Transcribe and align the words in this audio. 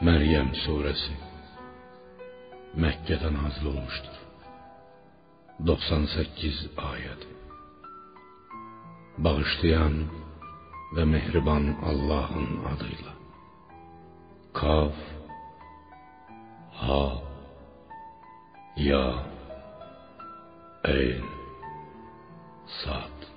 Məryəm 0.00 0.54
surəsi 0.62 1.12
Məkkədə 2.80 3.28
nazil 3.34 3.66
olmuşdur. 3.68 4.20
98 5.70 6.60
ayəd. 6.90 7.26
Bağışlayan 9.26 9.98
və 10.96 11.04
mehriban 11.10 11.68
Allahın 11.90 12.64
adıyla. 12.72 13.12
Kaf 14.56 14.96
Ha 16.80 17.04
Ya 18.88 19.04
Eyn 20.96 21.28
Sad 22.80 23.28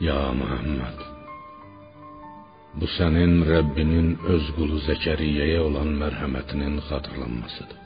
Ya 0.00 0.20
Muhammed 0.40 1.07
Bu 2.80 2.86
sənin 2.94 3.32
Rəbbinin 3.52 4.08
öz 4.32 4.44
qulu 4.56 4.76
Zəkəriyyəyə 4.86 5.60
olan 5.68 5.88
mərhəmətinin 6.02 6.76
xatırlanmasıdır. 6.88 7.78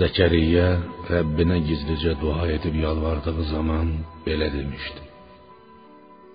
Zəkəriyyə 0.00 0.66
Rəbbinə 1.12 1.56
gizlicə 1.68 2.12
dua 2.22 2.48
edib 2.56 2.76
yalvardığı 2.82 3.44
zaman 3.52 3.94
belə 4.26 4.48
demişdi: 4.56 5.02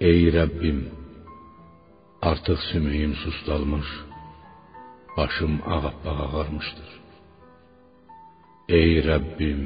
Ey 0.10 0.22
Rəbbim, 0.38 0.80
artıq 2.32 2.60
sümüyüm 2.70 3.14
susdalmış, 3.24 3.90
başım 5.18 5.54
ağappaq 5.76 6.20
ağarmışdır. 6.26 6.90
Ey 8.80 8.92
Rəbbim, 9.12 9.62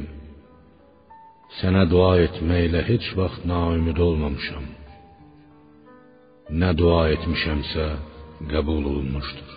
sənə 1.61 1.87
dua 1.93 2.13
etməklə 2.27 2.83
heç 2.91 3.11
vaxt 3.19 3.41
naümid 3.53 3.97
olmamışam. 4.07 4.65
Nə 6.51 6.73
dua 6.75 7.05
etmişəmsə 7.13 7.83
qəbul 8.51 8.81
olunmuşdur. 8.89 9.51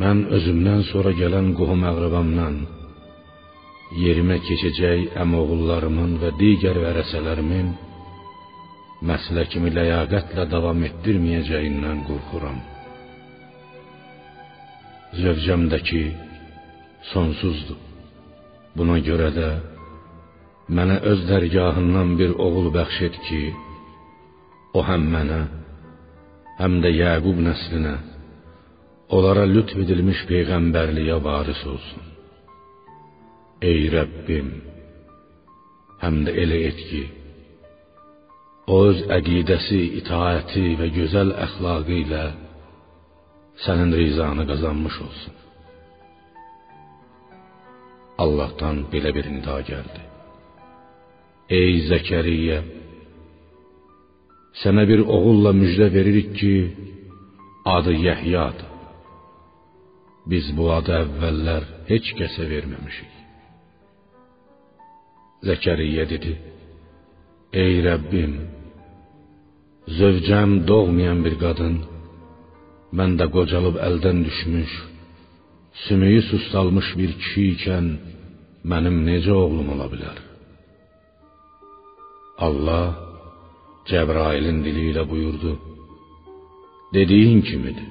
Mən 0.00 0.22
özümdən 0.36 0.86
sonra 0.90 1.10
gələn 1.18 1.50
qohum-əqrəbamdan, 1.58 2.54
yerimə 4.04 4.38
keçəcək 4.46 5.18
əmoğullarımın 5.24 6.14
və 6.22 6.30
digər 6.40 6.80
vərəsələrimin 6.84 7.68
məsləkimi 9.10 9.74
ləyaqətlə 9.76 10.48
davam 10.54 10.80
etdirməyəcəyindən 10.88 12.00
qorxuram. 12.08 12.56
Zövcəmdəki 15.20 16.02
sonsuzdur. 17.12 17.84
Buna 18.80 18.96
görə 19.10 19.28
də 19.36 19.52
mənə 20.76 20.98
öz 21.12 21.28
dərgahından 21.28 22.16
bir 22.18 22.32
oğul 22.48 22.72
bəxş 22.80 23.04
et 23.10 23.22
ki, 23.28 23.44
o 24.74 24.82
həm 24.82 25.06
mənə, 25.14 25.40
həm 26.58 26.80
də 26.82 26.90
Yəqub 26.94 27.40
nəslinə, 27.46 27.94
onlara 29.14 29.44
lütf 29.46 29.76
edilmiş 29.84 30.24
peyğəmbərliyə 30.30 31.18
varis 31.22 31.60
olsun. 31.72 32.08
Ey 33.70 33.86
Rəbbim, 33.94 34.48
həm 36.02 36.24
də 36.26 36.34
elə 36.44 36.58
et 36.70 36.80
ki, 36.90 37.04
o 38.66 38.80
öz 38.90 39.04
əqidəsi, 39.18 39.80
itaəti 40.00 40.66
və 40.80 40.90
gözəl 40.98 41.34
əxlaqı 41.46 41.96
ilə 42.02 42.24
sənin 43.64 43.92
rizanı 44.00 44.46
qazanmış 44.50 44.96
olsun. 45.06 45.34
Allahdan 48.24 48.86
belə 48.92 49.10
bir 49.16 49.26
nida 49.36 49.58
gəldi. 49.68 50.02
Ey 51.58 51.72
Zəkəriyyə, 51.90 52.58
sənə 54.62 54.84
bir 54.90 55.00
oğulla 55.16 55.52
müjdə 55.60 55.86
veririk 55.96 56.30
ki, 56.38 56.54
adı 57.76 57.92
Yəhyadır. 58.06 58.70
Biz 60.30 60.46
bu 60.56 60.64
adı 60.78 60.92
əvvəllər 61.02 61.64
heç 61.90 62.06
kəsə 62.18 62.46
verməmişik. 62.52 63.12
Zəkəriyyə 65.48 66.04
dedi: 66.12 66.32
Ey 67.62 67.74
Rəbbim, 67.88 68.34
zövcəm 69.98 70.50
doğmayan 70.68 71.20
bir 71.26 71.36
qadın, 71.44 71.76
mən 72.98 73.18
də 73.20 73.26
qocalıb 73.36 73.76
əldən 73.88 74.24
düşmüş, 74.28 74.72
sümüyü 75.84 76.22
sustalmış 76.30 76.88
bir 77.00 77.12
kişi 77.20 77.44
ikən 77.54 77.86
mənim 78.70 78.96
necə 79.08 79.34
oğlum 79.44 79.68
ola 79.74 79.90
bilər? 79.92 80.18
Allah 82.46 83.03
Cəbrailin 83.90 84.58
dili 84.64 84.82
ilə 84.90 85.02
buyurdu: 85.10 85.52
Dediyin 86.96 87.40
kimidir. 87.48 87.90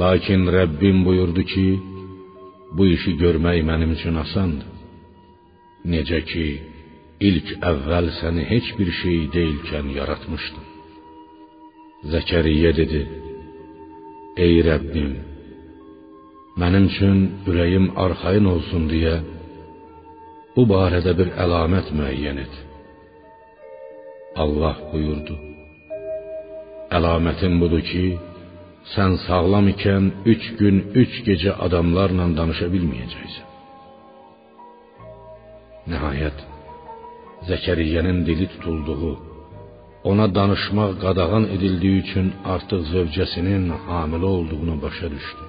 Lakin 0.00 0.42
Rəbbim 0.56 0.98
buyurdu 1.06 1.42
ki, 1.52 1.66
bu 2.76 2.82
işi 2.94 3.12
görmək 3.22 3.58
mənim 3.70 3.90
üçün 3.96 4.14
asandır. 4.22 4.68
Necə 5.92 6.20
ki, 6.30 6.46
ilk 7.28 7.48
əvvəl 7.70 8.06
səni 8.20 8.44
heç 8.52 8.66
bir 8.78 8.90
şey 9.00 9.18
deyilkən 9.36 9.90
yaratmışdım. 9.98 10.66
Zəkəriyyə 12.12 12.72
dedi: 12.80 13.02
Ey 14.44 14.54
Rəbbim, 14.70 15.12
mənim 16.60 16.86
üçün 16.92 17.18
ürəyim 17.48 17.86
arxayın 18.04 18.46
olsun 18.54 18.86
deyə 18.92 19.16
bu 20.54 20.62
barədə 20.72 21.12
bir 21.18 21.28
əlamət 21.44 21.90
müəyyən 21.98 22.44
et. 22.46 22.54
Allah 24.36 24.76
buyurdu: 24.92 25.34
Əlamətin 26.96 27.58
budur 27.62 27.82
ki, 27.90 28.04
sən 28.94 29.16
sağlam 29.26 29.66
ikən 29.74 30.04
üç 30.32 30.42
gün, 30.60 30.76
üç 31.02 31.12
gecə 31.26 31.56
adamlarla 31.66 32.26
danışa 32.38 32.68
bilməyəcəksən. 32.74 33.46
Nəhayət, 35.90 36.38
Zəkəriyyənin 37.48 38.18
dili 38.28 38.46
tutulduğu, 38.52 39.12
ona 40.10 40.26
danışmaq 40.38 40.92
qadağan 41.04 41.44
edildiyi 41.54 41.96
üçün 42.04 42.26
artıq 42.54 42.82
zövcəsinin 42.92 43.64
hamilə 43.86 44.28
olduğunu 44.36 44.76
başa 44.84 45.08
düşdü. 45.14 45.44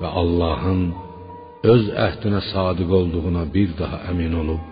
Və 0.00 0.08
Allahın 0.22 0.82
öz 1.72 1.84
əhdinə 2.06 2.40
sadiq 2.52 2.90
olduğuna 3.00 3.44
bir 3.54 3.70
daha 3.80 3.96
əmin 4.10 4.34
olub, 4.42 4.62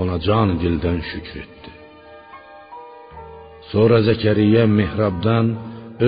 ona 0.00 0.16
can 0.26 0.48
dildən 0.62 1.00
şükr 1.10 1.34
etdi. 1.44 1.72
Sonra 3.70 3.98
Zəkəriyyə 4.08 4.64
mihrabdan 4.78 5.46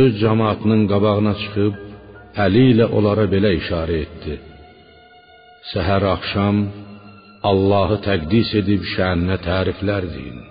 öz 0.01 0.11
cemaatinin 0.23 0.83
qabağına 0.93 1.35
çıxıb 1.43 1.75
əli 2.45 2.65
ilə 2.73 2.87
onlara 2.97 3.27
belə 3.35 3.51
işarə 3.61 3.97
etdi: 4.07 4.35
Səhər 5.71 6.03
axşam 6.15 6.57
Allahı 7.51 7.97
təqdis 8.09 8.51
edib 8.61 8.83
şəninə 8.95 9.39
təriflər 9.49 10.05
deyin. 10.15 10.43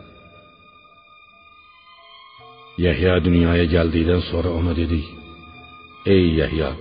Yəhya 2.86 3.16
dünyaya 3.28 3.66
gəldikdən 3.76 4.24
sonra 4.32 4.50
ona 4.60 4.74
dedi: 4.82 5.02
Ey 6.16 6.26
Yəhya, 6.40 6.72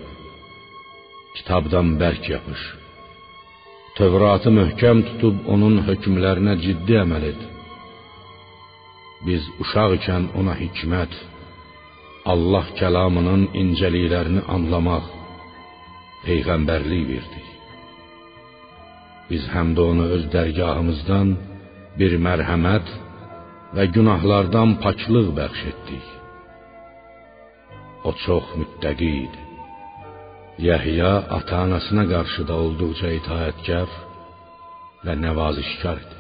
kitabdan 1.37 1.95
bərk 2.01 2.25
yapış. 2.35 2.63
Tövratı 3.99 4.51
möhkəm 4.51 5.05
tutub 5.09 5.37
onun 5.55 5.77
hökmlərinə 5.87 6.55
ciddi 6.65 6.97
əməl 6.99 7.27
et. 7.29 7.43
Biz 9.27 9.45
uşaq 9.63 9.95
ikən 9.99 10.25
ona 10.41 10.57
hikmət, 10.59 11.15
Allah 12.33 12.73
kəlamının 12.81 13.45
incəliklərini 13.61 14.43
anlamaq, 14.57 15.07
peyğəmbərlik 16.25 17.07
verdik. 17.13 17.49
Biz 19.31 19.47
həm 19.55 19.77
də 19.79 19.87
onu 19.93 20.11
öz 20.17 20.27
dərgahımızdan 20.35 21.33
bir 22.01 22.19
mərhəmət 22.27 22.93
və 23.79 23.89
günahlardan 23.95 24.75
paklıq 24.83 25.31
bəxş 25.39 25.65
etdik. 25.71 26.13
O 28.09 28.11
çox 28.27 28.57
müttəqi 28.59 29.15
idi. 29.25 29.44
Yəhya 30.59 31.13
ata-anasına 31.39 32.05
qarşı 32.13 32.43
da 32.49 32.55
olduqca 32.65 33.09
itaətkar 33.19 33.89
və 35.05 35.15
nəvazişkar 35.25 35.99
idi. 36.05 36.19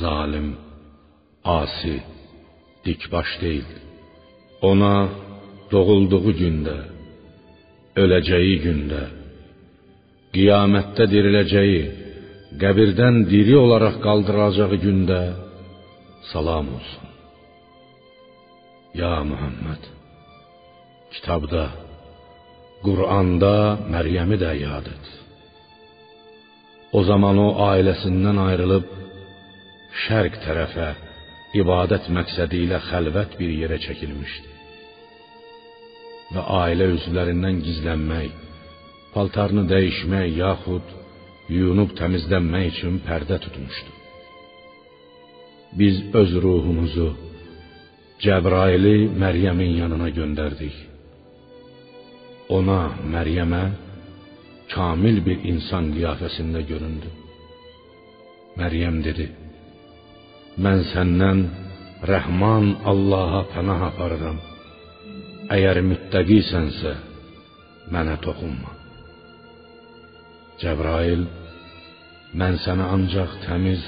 Zalim, 0.00 0.48
asi, 1.44 1.96
dikbaş 2.84 3.30
deyildi. 3.42 3.78
Ona 4.70 4.96
doğulduğu 5.72 6.30
gündə, 6.42 6.76
öləcəyi 8.02 8.56
gündə, 8.66 9.02
qiyamətdə 10.34 11.04
diriləcəyi, 11.14 11.82
qəbirdən 12.62 13.16
diri 13.32 13.56
olaraq 13.64 13.96
qaldıracağı 14.06 14.76
gündə 14.86 15.20
salam 16.30 16.66
olsun. 16.76 17.06
Ya 19.00 19.14
Muhammed, 19.30 19.82
kitabda, 21.14 21.64
Quranda 22.84 23.54
Məryəmi 23.92 24.36
də 24.42 24.52
yad 24.62 24.86
et. 24.94 25.06
O 26.96 27.02
zaman 27.04 27.38
o 27.42 27.48
ailəsindən 27.68 28.38
ayrılıb 28.48 28.86
şərq 30.04 30.38
tərəfə, 30.44 30.88
ibadət 31.60 32.06
məqsədi 32.16 32.60
xəlvət 32.88 33.34
bir 33.40 33.50
yerə 33.62 33.78
çəkilmişdi. 33.86 34.54
Və 36.34 36.42
ailə 36.62 36.90
üzvlərindən 36.94 37.62
gizlənmək, 37.66 38.32
paltarını 39.14 39.64
dəyişmək 39.72 40.26
yaxud 40.38 40.92
yuyunub 41.54 41.96
təmizlənmək 41.98 42.68
üçün 42.72 43.00
pərdə 43.06 43.40
tutmuşdu. 43.44 43.94
Biz 45.78 45.96
öz 46.20 46.36
ruhumuzu 46.44 47.08
Cəbraili 48.22 49.08
Məryəmin 49.22 49.74
yanına 49.82 50.08
göndərdik. 50.18 50.87
Ona, 52.48 52.80
Məryəmə 53.12 53.62
kamil 54.72 55.20
bir 55.26 55.42
insan 55.52 55.90
qiyafəsində 55.94 56.62
göründü. 56.70 57.10
Məryəm 58.58 59.02
dedi: 59.04 59.26
Mən 60.64 60.80
səndən 60.92 61.42
Rəhman 62.12 62.66
Allaha 62.92 63.42
pənah 63.52 63.84
aparıram. 63.90 64.38
Əgər 65.54 65.82
müttəqisənsə, 65.90 66.94
mənə 67.92 68.16
toxunma. 68.24 68.72
Cəbrail 70.60 71.24
mən 72.40 72.58
sənə 72.64 72.88
ancaq 72.96 73.38
təmiz, 73.46 73.84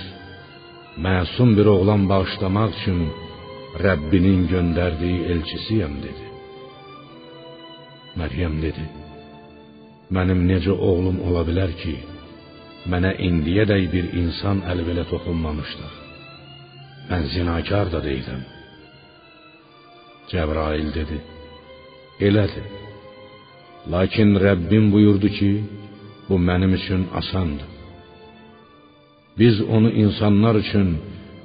məsum 1.04 1.56
bir 1.58 1.68
oğlan 1.76 2.08
bağışlamaq 2.10 2.76
üçün 2.78 3.06
Rəbbinin 3.84 4.48
göndərdiyi 4.52 5.26
elçisiyəm 5.32 5.96
dedi. 6.04 6.29
Məryəm 8.18 8.56
dedi: 8.64 8.84
Mənim 10.14 10.40
necə 10.50 10.74
oğlum 10.88 11.20
ola 11.28 11.42
bilər 11.48 11.72
ki, 11.80 11.94
mənə 12.90 13.12
indiyədək 13.28 13.84
bir 13.94 14.06
insan 14.22 14.64
əli 14.70 14.86
belə 14.88 15.04
toxunmamışdır. 15.10 15.92
Mən 17.10 17.28
zinakar 17.34 17.92
da 17.94 18.00
deyiləm. 18.06 18.42
Cəbrail 20.30 20.88
dedi: 20.98 21.18
Elədir. 22.26 22.66
Lakin 23.92 24.34
Rəbbim 24.46 24.90
buyurdu 24.94 25.28
ki, 25.38 25.52
bu 26.28 26.36
mənim 26.48 26.72
üçün 26.78 27.02
asandır. 27.20 27.70
Biz 29.38 29.56
onu 29.76 29.90
insanlar 30.04 30.54
üçün 30.62 30.88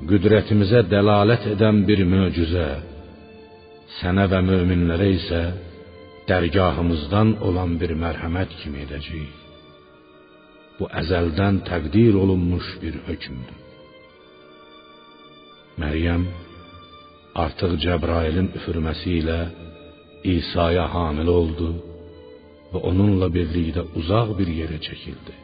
qüdrətimizə 0.10 0.82
dəlalət 0.94 1.46
edən 1.54 1.78
bir 1.88 2.02
möcüzə, 2.14 2.68
sənə 4.00 4.26
və 4.32 4.42
möminlərə 4.50 5.08
isə 5.20 5.42
dərgahımızdan 6.30 7.36
olan 7.48 7.75
bir 7.81 7.92
mərhəmət 8.04 8.56
kimi 8.62 8.81
edəcəyik. 8.86 9.36
Bu 10.77 10.89
əzəldən 11.01 11.62
təqdir 11.69 12.18
olunmuş 12.24 12.66
bir 12.81 12.95
hökmdür. 13.07 13.60
Məryəm 15.81 16.24
artıq 17.44 17.77
Cəbrailin 17.83 18.50
üfürməsi 18.57 19.18
ilə 19.22 19.39
İsa'ya 20.36 20.86
hamil 20.95 21.30
oldu 21.39 21.69
və 22.71 22.81
onunla 22.89 23.28
birlikdə 23.38 23.83
uzaq 24.00 24.33
bir 24.39 24.50
yerə 24.60 24.80
çəkildi. 24.88 25.36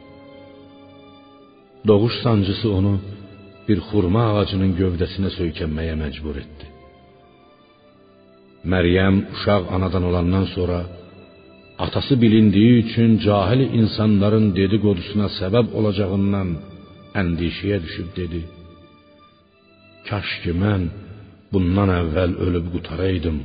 Doğuş 1.88 2.14
sancısı 2.24 2.68
onu 2.78 2.94
bir 3.68 3.78
xurma 3.88 4.24
ağacının 4.32 4.72
gövdəsinə 4.80 5.30
söykənməyə 5.38 5.94
məcbur 6.04 6.36
etdi. 6.44 6.71
Məryəm 8.70 9.16
uşaq 9.34 9.62
anadan 9.74 10.04
olandan 10.10 10.46
sonra 10.54 10.80
atası 11.84 12.14
bilindiyi 12.22 12.72
üçün 12.82 13.10
cahil 13.26 13.60
insanların 13.80 14.46
dediqodusuna 14.58 15.28
səbəb 15.38 15.66
olacağından 15.78 16.48
əndişəyə 17.20 17.78
düşüb 17.84 18.08
dedi: 18.20 18.40
Kaş 20.08 20.28
ki 20.42 20.52
mən 20.62 20.82
bundan 21.52 21.90
əvvəl 22.00 22.32
ölüb 22.46 22.66
qutaraydım 22.74 23.38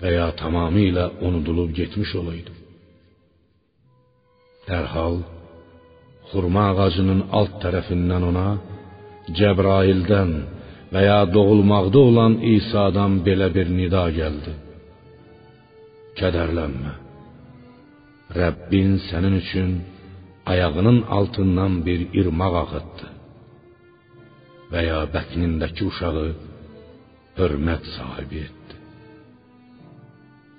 və 0.00 0.10
ya 0.18 0.28
tamamilə 0.42 1.06
unudulub 1.26 1.70
getmiş 1.78 2.10
olaydım. 2.20 2.56
Dərhal 4.68 5.16
xurma 6.30 6.64
ağacının 6.72 7.20
alt 7.38 7.54
tərəfindən 7.64 8.22
ona 8.30 8.48
Cəbraildən 9.38 10.30
və 10.94 11.02
ya 11.10 11.20
doğulmaqda 11.36 11.98
olan 12.08 12.34
İsa'dan 12.56 13.12
belə 13.26 13.48
bir 13.56 13.68
nida 13.78 14.04
gəldi. 14.18 14.52
Kədərlənmə. 16.18 16.92
Rəbbin 18.40 18.90
sənin 19.08 19.34
üçün 19.42 19.70
ayağının 20.52 20.98
altından 21.18 21.72
bir 21.86 22.00
irmaq 22.20 22.54
axıtdı 22.62 23.08
və 24.72 24.80
ya 24.90 25.00
bətnindəki 25.14 25.82
uşağı 25.90 26.28
hörmət 27.38 27.84
sahibi 27.96 28.38
etdi. 28.46 28.76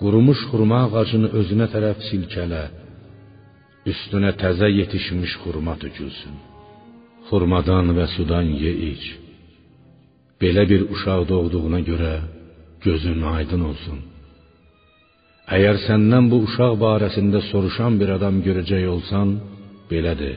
Qurumuş 0.01 0.39
xurma 0.49 0.79
ağacını 0.85 1.29
özünə 1.39 1.67
tərəf 1.73 1.99
silkələ, 2.09 2.63
üstünə 3.91 4.31
təzə 4.41 4.69
yetişmiş 4.79 5.33
xurma 5.43 5.75
tökülsün. 5.83 6.35
Xurmadan 7.27 7.95
və 7.97 8.05
sudan 8.15 8.47
ye 8.63 8.73
iç. 8.91 9.05
Belə 10.41 10.63
bir 10.71 10.81
uşaq 10.93 11.21
doğduğuna 11.31 11.79
görə 11.89 12.13
gözün 12.85 13.21
aydın 13.35 13.61
olsun. 13.69 13.99
Əgər 15.55 15.77
səndən 15.87 16.25
bu 16.31 16.41
uşaq 16.47 16.73
barəsində 16.85 17.39
soruşan 17.51 17.99
bir 18.01 18.09
adam 18.17 18.41
görəcək 18.47 18.85
olsan, 18.95 19.37
belə 19.91 20.13
de. 20.21 20.33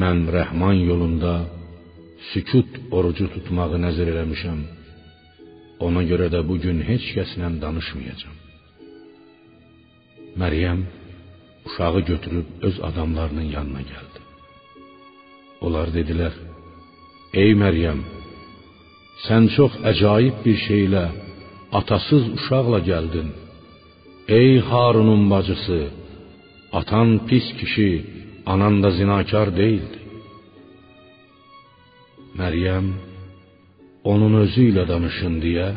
Mən 0.00 0.18
Rəhman 0.36 0.78
yolunda 0.90 1.34
sükut 2.30 2.70
orucu 2.96 3.26
tutmağı 3.34 3.78
nəzər 3.86 4.08
eləmişəm. 4.14 4.60
Ona 5.86 6.02
görə 6.10 6.28
də 6.34 6.40
bu 6.48 6.56
gün 6.64 6.78
heç 6.90 7.04
kəslə 7.16 7.48
danışmayacağam. 7.64 8.38
Məryəm 10.40 10.80
uşağı 11.66 12.00
götürüb 12.10 12.46
öz 12.66 12.76
adamlarının 12.88 13.48
yanına 13.56 13.82
gəldi. 13.92 14.20
Onlar 15.64 15.88
dedilər: 15.98 16.34
"Ey 17.42 17.50
Məryəm, 17.62 18.00
sən 19.26 19.44
çox 19.56 19.72
əcaib 19.90 20.36
bir 20.44 20.58
şeylə 20.66 21.04
atasız 21.78 22.24
uşaqla 22.36 22.80
gəldin. 22.90 23.28
Ey 24.38 24.52
Harunun 24.68 25.22
bacısı, 25.32 25.80
atan 26.78 27.08
pis 27.28 27.46
kişi, 27.58 27.90
anan 28.52 28.74
da 28.82 28.90
zinakar 28.98 29.48
deyildi." 29.60 29.98
Məryəm 32.40 32.86
onun 34.12 34.34
özü 34.42 34.62
ilə 34.70 34.84
danışın 34.92 35.34
deyə 35.44 35.68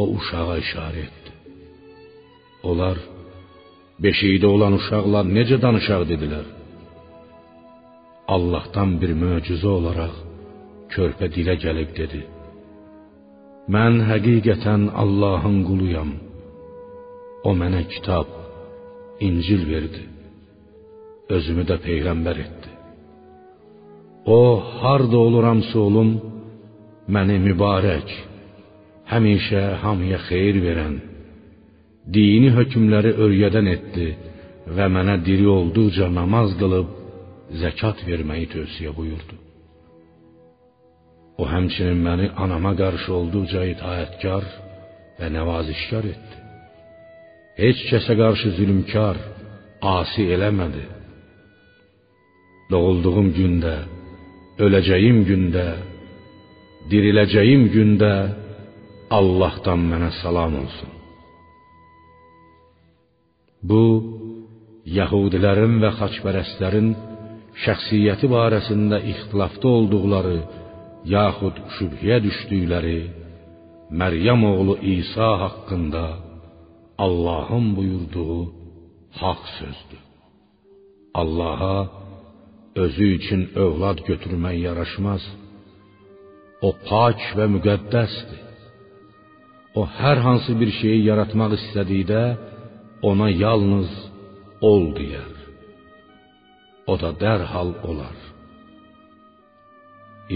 o 0.00 0.02
uşağa 0.16 0.56
işarə 0.64 1.00
etdi. 1.06 1.30
Onlar 2.68 2.96
beşiydə 4.04 4.48
olan 4.54 4.78
uşaqla 4.80 5.20
necə 5.36 5.56
danışaq 5.64 6.02
dedilər. 6.12 6.46
Allahdan 8.34 8.90
bir 9.00 9.12
möcüzə 9.22 9.70
olaraq 9.78 10.14
körpə 10.94 11.26
dilə 11.34 11.54
gəlib 11.64 11.90
dedi: 12.00 12.20
Mən 13.74 14.00
həqiqətən 14.10 14.82
Allahın 15.02 15.58
quluyam. 15.68 16.10
O 17.48 17.50
mənə 17.60 17.82
kitab, 17.92 18.26
İncil 19.28 19.62
verdi. 19.72 20.02
Özümü 21.36 21.64
də 21.70 21.76
peyğəmbər 21.86 22.38
etdi. 22.46 22.70
O 24.38 24.40
harda 24.80 25.18
oluramsa 25.26 25.78
olum, 25.78 26.10
məni 27.14 27.36
mübarək, 27.46 28.08
həmişə 29.12 29.62
hamıya 29.82 30.18
xeyir 30.28 30.56
verən, 30.66 30.96
dini 32.14 32.50
hökmləri 32.56 33.12
öyrədən 33.26 33.70
etdi 33.76 34.08
və 34.76 34.86
mənə 34.96 35.16
diri 35.28 35.46
olduqca 35.58 36.08
namaz 36.20 36.56
qılıb 36.60 36.88
zəkat 37.62 38.04
verməyi 38.08 38.46
tövsiyə 38.54 38.92
buyurdu. 38.98 39.49
O 41.40 41.42
həmçinin 41.52 42.00
məni 42.06 42.26
anama 42.44 42.72
qarşı 42.82 43.10
olduqca 43.18 43.62
itaətkar 43.74 44.44
və 45.18 45.28
nəvazişkar 45.36 46.04
etdi. 46.12 46.36
Heç 47.62 47.78
kəsə 47.90 48.14
qarşı 48.22 48.48
zülmkar, 48.58 49.16
asi 49.96 50.22
eləmədi. 50.34 50.84
Doğulduğum 52.72 53.28
gündə, 53.38 53.74
öləcəyim 54.64 55.18
gündə, 55.30 55.66
diriləcəyim 56.90 57.64
gündə 57.74 58.14
Allahdan 59.18 59.80
mənə 59.90 60.10
salam 60.20 60.54
olsun. 60.62 60.92
Bu 63.68 63.82
Yahudilərin 64.98 65.76
və 65.82 65.90
xaçpərəstlərin 65.98 66.88
şəxsiyyəti 67.64 68.28
barəsində 68.32 69.02
ixtilafda 69.12 69.68
olduqları 69.78 70.38
yaxud 71.14 71.56
şübhəyə 71.76 72.18
düşdükləri 72.26 73.00
Məryəm 74.00 74.42
oğlu 74.52 74.74
İsa 74.94 75.30
haqqında 75.42 76.04
Allahın 77.04 77.66
buyurduğu 77.76 78.40
haqq 79.20 79.44
sözdür. 79.58 80.02
Allaha 81.20 81.78
özü 82.82 83.06
üçün 83.16 83.42
övlad 83.64 83.98
götürmək 84.08 84.56
yaraşmaz. 84.66 85.22
O 86.66 86.70
pak 86.88 87.20
və 87.36 87.46
müqəddəsdir. 87.54 88.40
O 89.80 89.82
hər 90.00 90.18
hansı 90.26 90.52
bir 90.60 90.70
şeyi 90.80 91.00
yaratmaq 91.10 91.52
istədikdə 91.60 92.22
ona 93.10 93.28
yalnız 93.44 93.90
ol 94.70 94.84
deyər. 94.98 95.34
O 96.90 96.94
da 97.02 97.10
dərhal 97.24 97.70
olar. 97.90 98.29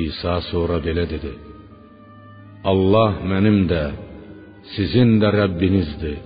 İsa 0.03 0.35
sonra 0.51 0.79
belə 0.87 1.05
dedi: 1.15 1.33
Allah 2.71 3.13
mənim 3.31 3.59
də, 3.73 3.85
sizin 4.75 5.19
də 5.23 5.29
Rəbbinizdir. 5.41 6.19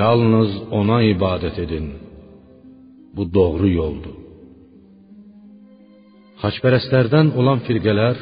Yalnız 0.00 0.50
ona 0.78 0.98
ibadət 1.14 1.60
edin. 1.64 1.86
Bu 3.16 3.24
doğru 3.36 3.68
yoldur. 3.80 4.16
Xaçpərəstlərdən 6.42 7.30
olan 7.40 7.62
firqələr 7.66 8.18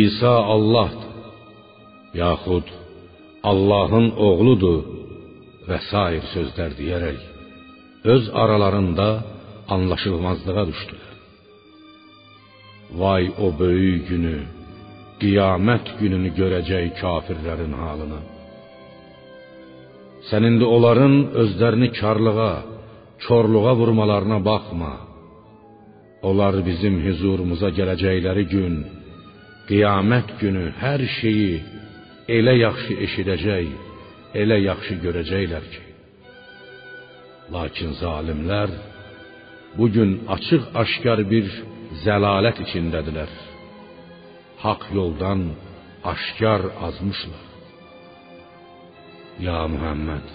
İsa 0.00 0.34
Allahdır, 0.54 1.12
yaxud 2.22 2.66
Allahın 3.50 4.10
oğludur 4.26 4.80
və 5.68 5.78
sair 5.90 6.26
sözlər 6.34 6.74
deyərək 6.80 7.20
öz 8.14 8.24
aralarında 8.42 9.08
anlaşılmazlığa 9.74 10.64
düşdülər. 10.72 11.09
Vay 12.98 13.30
o 13.38 13.52
böyük 13.58 14.08
günü, 14.08 14.38
qiyamət 15.22 15.94
gününü 16.00 16.30
görəcək 16.40 16.96
kafirlərin 17.00 17.74
halına. 17.82 18.20
Sən 20.28 20.46
indi 20.48 20.66
onların 20.76 21.14
özlərini 21.42 21.90
karlığa, 22.00 22.56
korluğa 23.26 23.74
vurmalarına 23.80 24.38
baxma. 24.44 24.94
Onlar 26.28 26.54
bizim 26.68 26.98
huzurumuza 27.06 27.70
gələcəkləri 27.78 28.44
gün, 28.54 28.74
qiyamət 29.68 30.34
günü 30.42 30.66
hər 30.82 31.06
şeyi 31.20 31.54
elə 32.36 32.54
yaxşı 32.64 32.98
eşidəcək, 33.06 33.70
elə 34.42 34.58
yaxşı 34.68 34.98
görəcəklər 35.04 35.64
ki. 35.72 35.82
Lakin 37.54 37.96
zalimlər 38.02 38.70
bu 39.78 39.86
gün 39.94 40.10
açıq-aşkar 40.34 41.20
bir 41.32 41.46
zəlalət 42.04 42.60
içindədirlər. 42.64 43.30
Haqq 44.62 44.90
yoldan 44.94 45.40
aşkar 46.12 46.62
azmışlar. 46.86 47.46
Ya 49.46 49.64
Muhammed, 49.72 50.26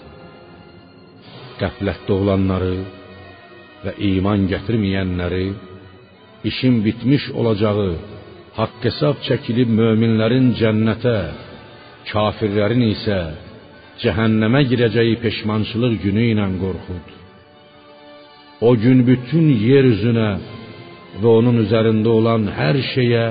qəflətdə 1.60 2.12
olanları 2.20 2.76
və 3.84 3.92
iman 4.10 4.48
gətirməyənləri 4.50 5.46
işin 6.50 6.80
bitmiş 6.84 7.30
olacağı, 7.38 7.92
haqq 8.58 8.80
hesab 8.88 9.22
çəkilib 9.26 9.70
möminlərin 9.80 10.52
cənnətə, 10.60 11.18
kafirlərin 12.10 12.82
isə 12.94 13.20
cəhənnəmə 14.02 14.62
girəcəyi 14.70 15.16
peşmançılıq 15.22 15.94
günü 16.04 16.24
ilə 16.32 16.48
qorxud. 16.62 17.06
O 18.68 18.70
gün 18.82 18.98
bütün 19.10 19.46
yer 19.68 19.84
üzünə 19.94 20.30
və 21.20 21.30
onun 21.40 21.62
üzərində 21.64 22.10
olan 22.18 22.48
hər 22.58 22.76
şeyə 22.92 23.26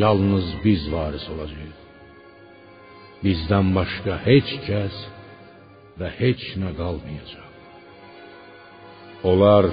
yalnız 0.00 0.46
biz 0.64 0.86
varis 0.92 1.26
olacağıq. 1.32 1.74
Bizdən 3.24 3.72
başqa 3.76 4.18
heç 4.28 4.50
kəs 4.66 4.96
və 5.98 6.08
heç 6.20 6.42
nə 6.60 6.72
qalmayacaq. 6.80 7.52
Onlar 9.30 9.70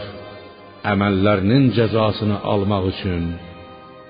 əməllərinin 0.94 1.66
cəzasını 1.78 2.38
almaq 2.54 2.88
üçün 2.94 3.24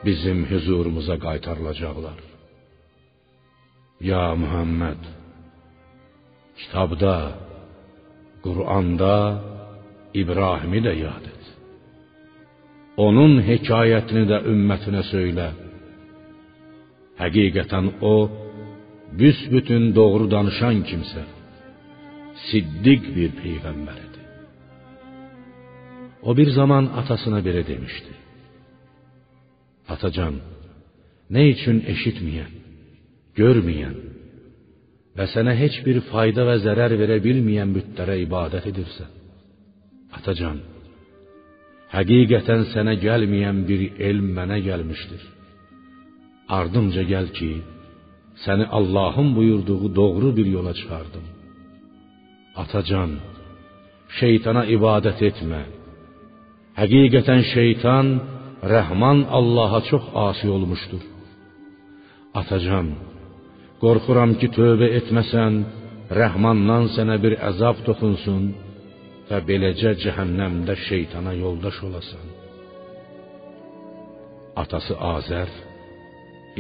bizim 0.06 0.40
huzurumuza 0.52 1.16
qaytarılacaqlar. 1.26 2.20
Ya 4.10 4.26
Muhammed, 4.42 5.02
kitabda, 6.60 7.18
Quranda 8.46 9.18
İbrahimi 10.22 10.80
də 10.86 10.94
yad 11.06 11.26
et. 11.34 11.43
Onun 12.98 13.40
hekayətini 13.42 14.26
də 14.30 14.40
ümmətinə 14.54 15.02
söylə. 15.10 15.48
Həqiqətən 17.18 17.88
o 18.02 18.16
büsbütün 19.20 19.94
doğru 19.96 20.30
danışan 20.32 20.84
kimsə, 20.90 21.24
siddiq 22.48 23.08
bir 23.16 23.32
peyğəmbər 23.42 24.00
idi. 24.08 24.22
O 26.22 26.38
bir 26.38 26.50
zaman 26.60 26.86
atasına 27.02 27.40
belə 27.48 27.64
demişdi: 27.68 28.14
Atacan, 29.94 30.36
nə 31.34 31.44
üçün 31.54 31.82
eşitməyən, 31.94 32.54
görməyən 33.40 33.98
və 35.18 35.26
sənə 35.34 35.54
heç 35.64 35.82
bir 35.86 36.02
fayda 36.12 36.46
və 36.50 36.60
zərər 36.66 36.94
verə 37.02 37.18
bilməyən 37.26 37.74
bütlərə 37.78 38.20
ibadət 38.28 38.70
edirsən? 38.72 39.12
Atacan, 40.18 40.62
həqiqətən 41.96 42.62
sənə 42.74 42.96
gəlməyən 43.06 43.60
bir 43.70 43.82
elm 44.10 44.28
mənə 44.38 44.58
gəlmişdir. 44.68 45.22
Ardımca 46.58 47.04
gəl 47.12 47.28
ki, 47.38 47.52
səni 48.44 48.66
Allahın 48.78 49.30
buyurduğu 49.38 49.96
doğru 50.00 50.30
bir 50.38 50.48
yola 50.56 50.74
çıxardım. 50.80 51.26
Atacan, 52.62 53.12
şeytana 54.20 54.64
ibadət 54.76 55.20
etmə. 55.30 55.64
Həqiqətən 56.82 57.42
şeytan 57.54 58.08
Rəhman 58.74 59.20
Allaha 59.38 59.80
çox 59.90 60.04
asi 60.28 60.48
olmuşdur. 60.56 61.04
Atacan, 62.40 62.88
qorxuram 63.84 64.32
ki, 64.40 64.48
tövbə 64.58 64.88
etməsən, 65.00 65.54
Rəhmandan 66.22 66.86
sənə 66.96 67.16
bir 67.24 67.34
əzab 67.50 67.78
toxunsun 67.88 68.44
və 69.34 69.40
beləcə 69.50 69.96
cəhənnəmdə 70.04 70.76
şeytana 70.88 71.34
yoldaş 71.44 71.78
olasan. 71.88 72.26
Atası 74.62 74.94
Azər 75.14 75.50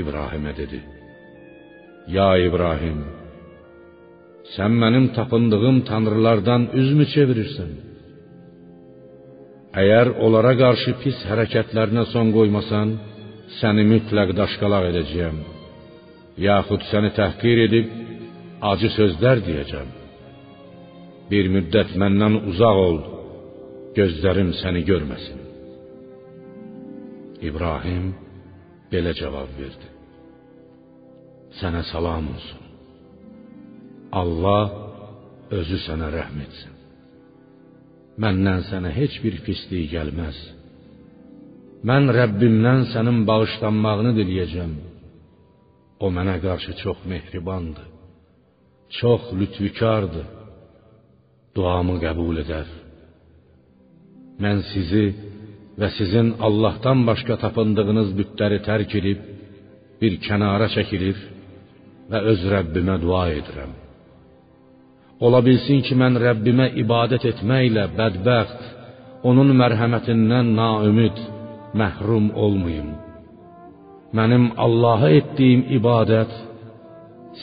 İbrahimə 0.02 0.54
dedi: 0.58 0.80
Ya 2.16 2.30
İbrahim, 2.48 3.00
sən 4.56 4.74
mənim 4.84 5.06
tapındığım 5.18 5.78
tanrılardan 5.90 6.72
üzmü 6.82 7.06
çevirirsən? 7.14 7.72
Əgər 9.82 10.16
onlara 10.26 10.54
qarşı 10.64 10.98
pis 11.02 11.22
hərəkətlərinə 11.30 12.08
son 12.14 12.34
qoymasan, 12.38 12.98
səni 13.60 13.86
mütləq 13.94 14.34
daşqalaq 14.42 14.90
edəcəyəm. 14.92 15.42
Yaxud 16.50 16.82
səni 16.92 17.14
təhqir 17.20 17.68
edib 17.68 17.98
acı 18.72 18.90
sözlər 18.98 19.46
deyəcəm. 19.48 20.03
Bir 21.34 21.48
müddət 21.50 21.96
məndən 21.98 22.36
uzaq 22.52 22.80
ol, 22.88 22.98
gözlərim 23.98 24.52
səni 24.60 24.84
görməsin. 24.86 25.40
İbrahim 27.50 28.12
belə 28.92 29.14
cavab 29.18 29.56
verdi: 29.58 29.88
Sənə 31.60 31.82
salam 31.90 32.28
olsun. 32.36 32.62
Allah 34.22 34.66
özü 35.58 35.80
sənə 35.88 36.12
rəhm 36.18 36.38
etsin. 36.46 36.76
Məndən 38.22 38.62
sənə 38.70 38.92
heç 39.00 39.18
bir 39.24 39.40
pislik 39.48 39.90
gəlməz. 39.96 40.38
Mən 41.90 42.14
Rəbbimdən 42.20 42.86
sənin 42.94 43.24
bağışlanmağını 43.30 44.14
diləyəcəm. 44.20 44.78
O 46.04 46.14
mənə 46.14 46.38
qarşı 46.46 46.78
çox 46.84 47.02
mehribandır. 47.10 47.90
Çox 49.00 49.24
lütfükardır. 49.40 50.43
Duamı 51.56 52.00
qəbul 52.02 52.40
edər. 52.42 52.70
Mən 54.44 54.64
sizi 54.72 55.06
və 55.80 55.90
sizin 55.98 56.34
Allahdan 56.48 57.04
başqa 57.10 57.38
tapındığınız 57.44 58.10
bütləri 58.20 58.60
tərk 58.68 58.96
edib 59.00 59.20
bir 60.02 60.18
kənara 60.26 60.68
çəkilir 60.76 61.20
və 62.12 62.22
öz 62.32 62.46
Rəbbimə 62.54 62.96
dua 63.06 63.28
edirəm. 63.38 63.72
Ola 65.26 65.40
bilsin 65.46 65.84
ki, 65.86 65.94
mən 66.02 66.18
Rəbbimə 66.26 66.68
ibadət 66.84 67.28
etməklə 67.32 67.86
bədbəxt, 68.00 68.64
onun 69.30 69.54
mərhəmətindən 69.62 70.50
naümid, 70.58 71.22
məhrum 71.80 72.32
olmayım. 72.46 72.90
Mənim 74.18 74.50
Allaha 74.66 75.14
etdiyim 75.20 75.64
ibadət 75.78 76.34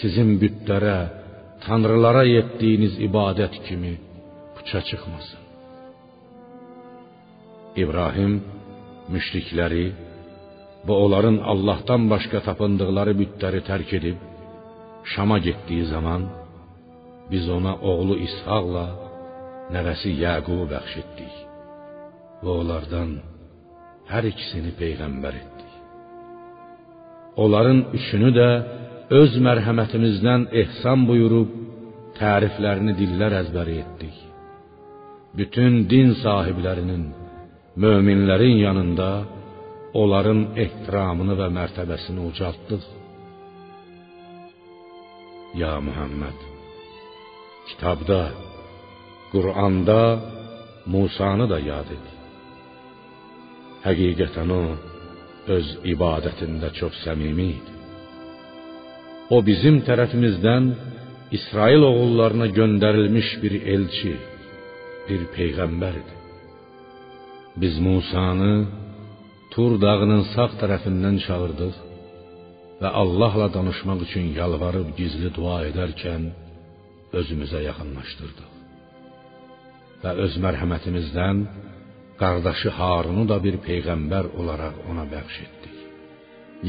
sizin 0.01 0.37
bütlərə, 0.43 0.99
tanrılara 1.65 2.25
etdiyiniz 2.41 2.95
ibadət 3.09 3.55
kimi 3.67 3.93
puça 4.55 4.81
çıxmasın. 4.89 5.43
İbrahim 7.83 8.35
müşrikləri 9.13 9.87
və 10.87 10.95
onların 11.05 11.37
Allahdan 11.53 12.03
başqa 12.13 12.39
tapındıqları 12.49 13.13
bütləri 13.23 13.61
tərk 13.71 13.91
edib 13.99 14.19
Şama 15.13 15.39
getdiyi 15.47 15.85
zaman 15.95 16.23
biz 17.31 17.45
ona 17.57 17.73
oğlu 17.91 18.15
İshaqla 18.27 18.87
nəvəsi 19.75 20.11
Yaqubu 20.25 20.65
bəxş 20.73 20.95
etdik 21.03 21.35
və 22.43 22.51
onlardan 22.61 23.11
hər 24.13 24.25
ikisini 24.33 24.73
peyğəmbər 24.81 25.35
etdik. 25.43 25.73
onların 27.37 27.79
üçünü 27.99 28.31
də 28.39 28.49
öz 29.19 29.33
mərhəmətimizdən 29.43 30.45
ehsan 30.63 31.03
buyurub 31.09 31.55
təriflərini 32.19 32.95
dillər 32.99 33.35
əzbəri 33.41 33.81
etdik. 33.83 34.17
Bütün 35.39 35.85
din 35.91 36.13
sahiblərinin, 36.23 37.09
möminlərin 37.83 38.59
yanında 38.67 39.11
onların 40.01 40.41
ehtiramını 40.65 41.35
və 41.41 41.49
mərtəbəsini 41.59 42.27
ucaltdıq. 42.31 42.85
Ya 45.59 45.73
Muhammed, 45.87 46.39
kitabda, 47.69 48.21
Quranda 49.33 50.03
Musanı 50.87 51.47
da 51.51 51.59
yad 51.71 51.91
et. 51.97 52.07
Həqiqətən 53.87 54.55
o 54.55 54.63
öz 55.57 55.77
ibadətində 55.95 56.71
çox 56.79 57.03
səmimi 57.05 57.51
idi. 57.59 57.80
O 59.35 59.39
bizim 59.47 59.77
tərəfimizdən 59.89 60.65
İsrail 61.39 61.83
oğullarına 61.91 62.49
göndərilmiş 62.59 63.29
bir 63.43 63.55
elçi, 63.75 64.15
bir 65.09 65.21
peyğəmbər 65.37 65.95
idi. 66.03 66.15
Biz 67.61 67.75
Musanı 67.87 68.55
Tur 69.55 69.73
dağının 69.83 70.23
sağ 70.35 70.51
tərəfindən 70.61 71.17
çağırdıq 71.27 71.79
və 72.81 72.91
Allahla 73.03 73.49
danışmaq 73.57 74.05
üçün 74.07 74.27
yalvarıb 74.41 74.93
gizli 74.99 75.31
dua 75.39 75.57
edərkən 75.71 76.29
özümüzə 77.21 77.65
yaxınlaşdırdıq. 77.65 78.53
Və 80.03 80.13
öz 80.25 80.37
mərhəmətimizdən 80.45 81.43
qardaşı 82.23 82.71
Harunu 82.79 83.25
da 83.33 83.41
bir 83.47 83.59
peyğəmbər 83.67 84.31
olaraq 84.41 84.79
ona 84.91 85.05
bəxş 85.15 85.43
etdik. 85.47 85.77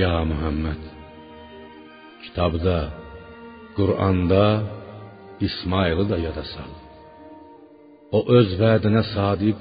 Ya 0.02 0.14
Muhammed, 0.32 0.82
kitabda, 2.26 2.78
Quranda 3.78 4.46
İsmayılı 5.48 6.10
da 6.10 6.18
yada 6.28 6.44
sal. 6.54 6.72
O 8.18 8.20
öz 8.38 8.50
vədinə 8.62 9.04
sadiq 9.16 9.60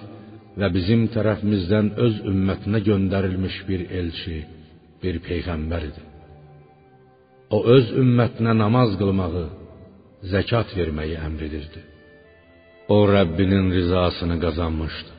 və 0.61 0.69
bizim 0.77 1.07
tərəfimizdən 1.15 1.87
öz 2.05 2.17
ümmətinə 2.31 2.81
göndərilmiş 2.89 3.57
bir 3.69 3.81
elçi, 4.01 4.39
bir 5.03 5.21
peyğəmbər 5.29 5.87
idi. 5.91 6.03
O 7.57 7.59
öz 7.77 7.87
ümmətinə 8.03 8.53
namaz 8.65 8.91
qılmağı, 9.01 9.47
zəkat 10.33 10.75
verməyi 10.79 11.17
əmr 11.27 11.47
edirdi. 11.49 11.81
O 12.95 12.99
Rəbbinin 13.17 13.67
rizasını 13.77 14.37
qazanmışdı. 14.45 15.13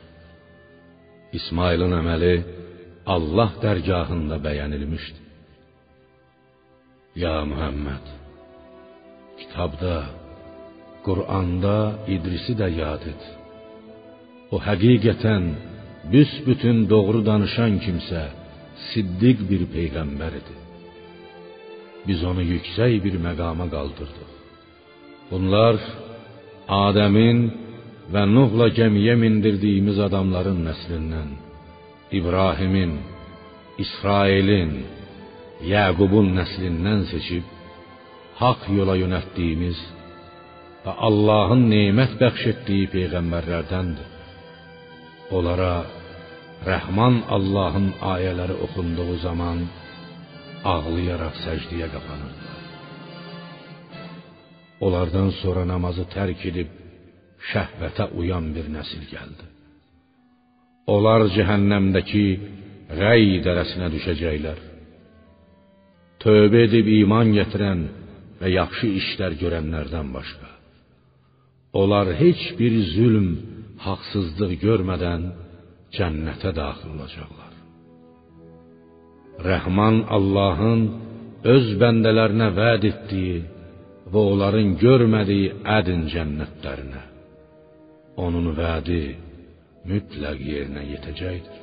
İsmailin 1.38 1.92
əməli 2.00 2.34
Allah 3.14 3.50
dərgahında 3.64 4.36
bəyənilmişdi. 4.46 5.20
Ya 7.14 7.44
Muhammed, 7.44 8.04
kitabda, 9.38 9.96
Quranda 11.04 11.78
İdrisi 12.14 12.54
də 12.60 12.68
yad 12.80 13.02
et. 13.12 13.22
O 14.54 14.56
həqiqətən 14.68 15.44
büsbütün 16.12 16.78
doğru 16.92 17.20
danışan 17.30 17.74
kimsə, 17.84 18.22
siddiq 18.88 19.44
bir 19.50 19.62
peyğəmbər 19.74 20.32
idi. 20.40 20.54
Biz 22.06 22.24
onu 22.30 22.46
yüksək 22.54 22.94
bir 23.04 23.14
məqama 23.26 23.66
qaldırdıq. 23.74 24.30
Bunlar 25.30 25.76
Adəmin 26.86 27.38
və 28.12 28.24
Nuhla 28.36 28.70
gəmiyə 28.78 29.18
mindirdiyimiz 29.24 30.00
adamların 30.08 30.64
nəslindən, 30.68 31.30
İbrahimin, 32.18 32.92
İsrailin, 33.84 34.72
Yaqubun 35.62 36.32
nəslindən 36.38 37.04
seçib 37.12 37.44
haqq 38.40 38.64
yola 38.78 38.96
yönəltdiyimiz 39.02 39.80
və 40.84 40.92
Allahın 41.08 41.68
nemət 41.70 42.16
bəxş 42.22 42.46
etdiyi 42.52 42.88
peyğəmbərlərdəndir. 42.94 44.08
Onlara 45.36 45.74
Rəhman 46.66 47.22
Allahın 47.36 47.88
ayələri 48.14 48.56
oxunduğu 48.66 49.14
zaman 49.26 49.62
ağlayaraq 50.72 51.38
səcdiyə 51.44 51.88
qapanırdılar. 51.94 52.60
Onlardan 54.84 55.30
sonra 55.40 55.62
namazı 55.72 56.04
tərk 56.16 56.42
edib 56.50 56.70
şəhvətə 57.52 58.10
uyan 58.20 58.50
bir 58.56 58.66
nəsil 58.76 59.06
gəldi. 59.14 59.46
Onlar 60.94 61.28
cəhənnəmdəki 61.36 62.26
rəy 63.02 63.26
dərəsinə 63.46 63.88
düşəcəklər. 63.94 64.71
Tövbə 66.22 66.66
edib 66.68 66.88
iman 67.00 67.32
gətirən 67.34 67.80
və 68.40 68.50
yaxşı 68.56 68.88
işlər 69.00 69.36
görənlərdən 69.42 70.08
başqa. 70.16 70.50
Onlar 71.80 72.12
heç 72.22 72.42
bir 72.58 72.74
zülm, 72.94 73.28
haqsızlıq 73.86 74.52
görmədən 74.66 75.22
cənnətə 75.96 76.52
daxil 76.60 76.92
olacaqlar. 76.94 77.54
Rəhman 79.48 79.96
Allahın 80.16 80.82
öz 81.54 81.66
bəndələrinə 81.82 82.48
vəd 82.60 82.86
etdiyi 82.92 83.38
və 84.12 84.20
onların 84.32 84.76
görmədiyi 84.84 85.48
ədin 85.78 86.04
cənnətlərinə 86.14 87.02
onun 88.24 88.52
vədi 88.56 89.04
mütləq 89.88 90.40
yerinə 90.52 90.82
yetəcəkdir. 90.92 91.62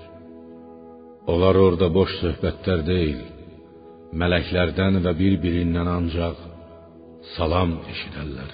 Onlar 1.32 1.56
orada 1.66 1.88
boş 1.94 2.16
söhbətlər 2.24 2.82
deyil, 2.88 3.20
mələklərdən 4.14 5.00
və 5.06 5.14
bir-birindən 5.22 5.88
ancaq 5.88 6.38
salam 7.36 7.78
eşidərlər. 7.94 8.54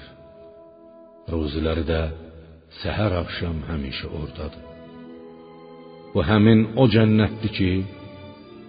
Ruziləri 1.31 1.85
də 1.87 2.01
səhər 2.81 3.15
axşam 3.21 3.61
həmişə 3.69 4.11
ordadır. 4.21 4.63
Bu 6.13 6.23
həmin 6.23 6.61
o 6.81 6.87
cənnətdir 6.95 7.53
ki, 7.57 7.69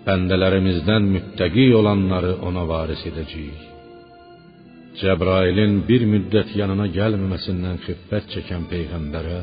bəndələrimizdən 0.07 1.09
müttəqi 1.15 1.67
olanları 1.79 2.37
ona 2.49 2.63
varis 2.71 3.03
edəcəyik. 3.11 3.65
Cəbrailin 5.01 5.83
bir 5.89 6.07
müddət 6.13 6.55
yanına 6.61 6.87
gəlməməsindən 6.99 7.83
xiffət 7.87 8.31
çəkən 8.35 8.71
peyğəmbərə 8.71 9.41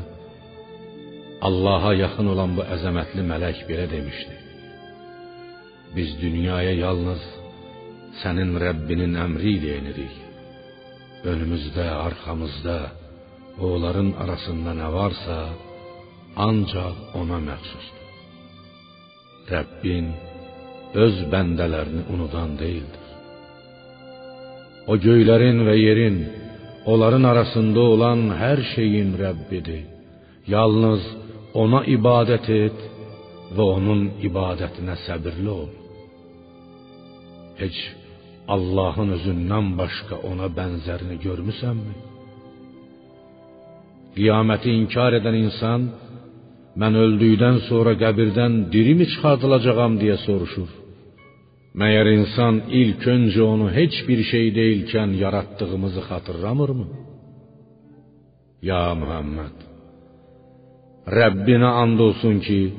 Allaha 1.48 1.92
yaxın 1.94 2.30
olan 2.32 2.56
bu 2.56 2.64
əzəmətli 2.74 3.22
mələk 3.30 3.58
belə 3.68 3.84
demişdi: 3.90 4.43
Biz 5.96 6.10
dünyaya 6.22 6.74
yalnız 6.84 7.22
sənin 8.22 8.50
Rəbbinin 8.64 9.14
əmri 9.24 9.50
ilə 9.58 9.70
enirik. 9.80 10.16
Önümüzdə, 11.30 11.86
arxamızda, 12.06 12.78
onların 13.68 14.10
arasında 14.22 14.72
nə 14.80 14.88
varsa, 14.98 15.38
ancaq 16.46 16.96
ona 17.20 17.38
məxsusdur. 17.48 18.02
Rəbbin 19.52 20.06
öz 21.04 21.16
bəndələrini 21.32 22.02
unudan 22.14 22.56
deyildir. 22.62 23.04
O 24.90 24.98
göylərin 25.06 25.62
və 25.68 25.76
yerin, 25.78 26.18
onların 26.92 27.24
arasında 27.32 27.80
olan 27.94 28.26
hər 28.42 28.60
şeyin 28.74 29.14
Rəbbidir. 29.22 29.86
Yalnız 30.54 31.06
ona 31.62 31.80
ibadət 31.96 32.50
et 32.66 32.84
və 33.56 33.70
onun 33.78 34.04
ibadətinə 34.28 34.98
səbirli 35.06 35.50
ol. 35.60 35.72
Heç 37.56 37.92
Allah'ın 38.48 39.08
özünden 39.08 39.78
başka 39.78 40.16
ona 40.16 40.56
benzerini 40.56 41.20
görmüsen 41.20 41.76
mi? 41.76 41.94
Kıyameti 44.14 44.70
inkar 44.70 45.12
eden 45.12 45.34
insan, 45.34 45.88
ben 46.76 46.94
öldüğüden 46.94 47.58
sonra 47.58 47.98
kabirden 47.98 48.72
diri 48.72 48.94
mi 48.94 49.08
çıkartılacağım 49.08 50.00
diye 50.00 50.16
soruşur. 50.16 50.68
Meğer 51.74 52.06
insan 52.06 52.62
ilk 52.70 53.06
önce 53.06 53.42
onu 53.42 53.70
hiçbir 53.70 54.22
şey 54.22 54.54
değilken 54.54 55.06
yarattığımızı 55.06 56.00
hatırlamır 56.00 56.68
mı? 56.68 56.86
Ya 58.62 58.94
Muhammed! 58.94 59.56
Rabbine 61.08 61.64
andolsun 61.64 62.40
ki, 62.40 62.72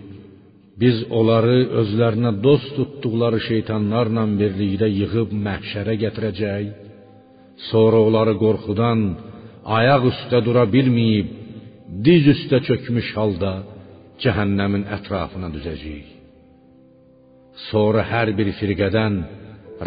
biz 0.81 0.97
onları 1.19 1.57
özlərinə 1.81 2.31
dost 2.45 2.73
tutduqları 2.77 3.39
şeytanlarla 3.49 4.25
birlikdə 4.41 4.89
yığıb 4.99 5.31
məhşərə 5.45 5.95
gətirəcək, 6.03 6.65
sonra 7.69 8.01
onları 8.07 8.35
qorxudan 8.43 8.99
ayaq 9.77 10.09
üstə 10.11 10.41
dura 10.47 10.65
bilməyib 10.75 11.31
diz 12.05 12.27
üstə 12.35 12.59
çökmüş 12.67 13.07
halda 13.17 13.53
cəhənnəmin 14.23 14.83
ətrafına 14.97 15.49
düzəcəyik. 15.55 16.11
Sonra 17.69 18.03
hər 18.11 18.33
bir 18.37 18.51
firqədən 18.59 19.15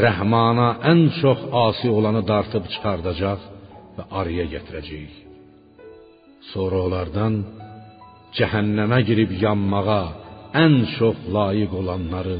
Rəhmana 0.04 0.68
ən 0.90 1.00
çox 1.20 1.40
asi 1.66 1.88
olanı 1.98 2.20
dartıb 2.30 2.64
çıxardacaq 2.72 3.44
və 3.96 4.04
araya 4.20 4.44
gətirəcəyik. 4.54 5.14
Sonra 6.52 6.82
onlardan 6.86 7.34
cəhənnəmə 8.38 8.98
girib 9.08 9.32
yanmağa 9.44 10.27
ən 10.64 10.74
çox 10.98 11.16
layiq 11.34 11.72
olanları 11.80 12.38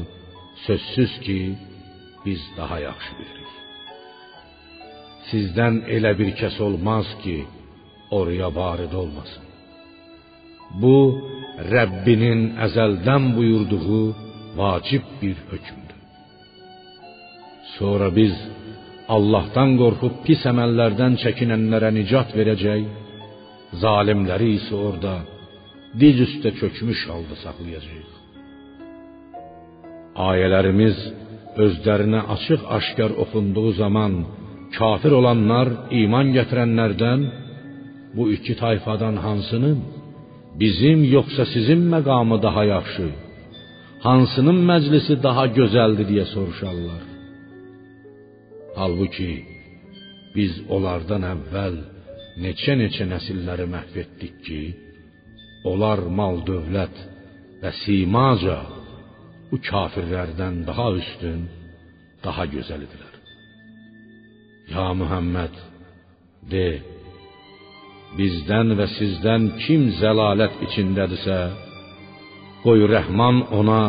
sözsüz 0.65 1.11
ki, 1.25 1.39
biz 2.25 2.41
daha 2.57 2.79
yaxşı 2.79 3.11
bilirik. 3.19 3.53
Sizdən 5.29 5.75
elə 5.95 6.11
bir 6.19 6.29
kəs 6.39 6.55
olmaz 6.67 7.07
ki, 7.23 7.37
oraya 8.11 8.49
varid 8.55 8.93
olmasın. 9.01 9.43
Bu 10.81 10.97
Rəbbinin 11.73 12.41
əzəldən 12.65 13.23
buyurduğu 13.37 14.05
vacib 14.59 15.05
bir 15.21 15.37
hökmdür. 15.49 15.99
Sonra 17.77 18.15
biz 18.19 18.35
Allahdan 19.15 19.71
qorxub 19.81 20.15
pis 20.25 20.41
əməllərdən 20.51 21.17
çəkinənlərə 21.23 21.89
nicat 21.99 22.29
verəcək, 22.37 22.83
zalimləri 23.83 24.49
isə 24.59 24.75
orada 24.87 25.15
diz 26.01 26.15
üstə 26.27 26.49
çökmüş 26.59 26.99
halda 27.09 27.35
saxlayacağıq. 27.43 28.11
Ayələrimiz 30.29 30.97
özlərinə 31.65 32.21
açıq-aşkar 32.35 33.11
oxunduğu 33.23 33.71
zaman 33.81 34.13
kafir 34.77 35.13
olanlar 35.19 35.67
iman 36.01 36.27
gətirənlərdən 36.37 37.21
bu 38.15 38.23
iki 38.35 38.53
tayfadan 38.63 39.15
hansının 39.25 39.77
bizim 40.61 40.99
yoxsa 41.15 41.43
sizin 41.53 41.81
məqamı 41.93 42.37
daha 42.47 42.63
yaxşı, 42.75 43.07
hansının 44.07 44.59
məclisi 44.71 45.13
daha 45.27 45.45
gözəldir 45.59 46.05
deyə 46.11 46.25
soruşarlar. 46.33 47.03
Halbuki 48.79 49.31
biz 50.35 50.53
onlardan 50.75 51.23
əvvəl 51.33 51.75
neçə-neçə 52.43 53.05
nəsilləri 53.13 53.65
məhv 53.75 53.95
etdik 54.03 54.35
ki, 54.45 54.61
onlar 55.67 56.05
mal 56.19 56.41
dövlət 56.47 56.95
və 57.61 57.71
simaca 57.83 58.59
bu 59.49 59.59
kafirlərdən 59.69 60.63
daha 60.67 60.87
üstün, 61.01 61.47
daha 62.23 62.45
gözəl 62.53 62.85
idilər. 62.85 63.15
Ya 64.69 64.87
Muhammed, 64.93 65.55
de, 66.51 66.67
bizdən 68.17 68.75
və 68.79 68.87
sizdən 68.97 69.47
kim 69.63 69.89
zəlalət 70.01 70.61
içindədirsə, 70.67 71.39
qoy 72.63 72.85
Rəhman 72.93 73.41
ona 73.59 73.81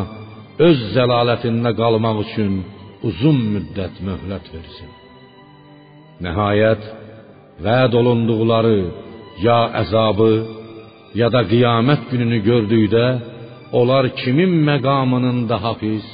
öz 0.67 0.81
zəlalətində 0.95 1.73
qalmaq 1.77 2.23
üçün 2.25 2.61
uzun 3.07 3.37
müddət 3.53 4.01
möhlət 4.05 4.49
versin. 4.53 4.89
Nəhayət 6.25 6.83
vəd 7.65 7.95
olunduqları 8.01 8.77
ya 9.45 9.59
əzabı, 9.81 10.31
ya 11.15 11.31
da 11.31 11.47
kıyamet 11.47 12.11
gününü 12.11 12.39
gördüğüde 12.43 13.19
onlar 13.71 14.15
kimin 14.15 14.49
megamının 14.49 15.49
daha 15.49 15.77
pis, 15.77 16.05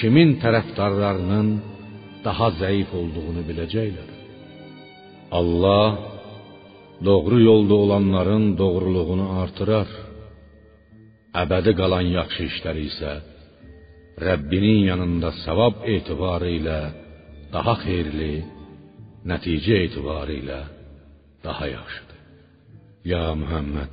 kimin 0.00 0.40
taraftarlarının 0.40 1.62
daha 2.24 2.50
zayıf 2.50 2.94
olduğunu 2.94 3.48
bilecekler. 3.48 4.08
Allah 5.32 5.98
doğru 7.04 7.40
yolda 7.40 7.74
olanların 7.74 8.58
doğruluğunu 8.58 9.40
artırar. 9.40 9.88
Ebedi 11.42 11.74
kalan 11.74 12.00
yaxşı 12.00 12.42
işleri 12.42 12.82
ise 12.86 13.12
Rabbinin 14.20 14.78
yanında 14.90 15.32
sevap 15.32 15.88
etibarıyla 15.88 16.92
daha 17.52 17.84
hayırlı, 17.84 18.42
netice 19.24 19.74
etibarıyla 19.74 20.64
daha 21.44 21.66
yaxşıdır. 21.66 22.13
Ya 23.04 23.34
Muhammed, 23.36 23.92